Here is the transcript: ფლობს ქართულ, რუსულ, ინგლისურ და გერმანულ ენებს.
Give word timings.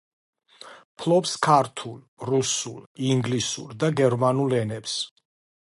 ფლობს 1.01 1.33
ქართულ, 1.47 1.99
რუსულ, 2.31 2.81
ინგლისურ 3.11 3.79
და 3.85 3.95
გერმანულ 4.03 4.59
ენებს. 4.65 4.99